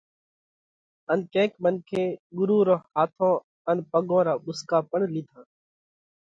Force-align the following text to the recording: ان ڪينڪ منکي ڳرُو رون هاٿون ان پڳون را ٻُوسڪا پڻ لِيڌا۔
ان 1.11 1.19
ڪينڪ 1.33 1.51
منکي 1.63 2.03
ڳرُو 2.37 2.57
رون 2.67 2.79
هاٿون 2.95 3.33
ان 3.69 3.77
پڳون 3.91 4.21
را 4.27 4.33
ٻُوسڪا 4.43 4.77
پڻ 4.89 5.01
لِيڌا۔ 5.13 5.39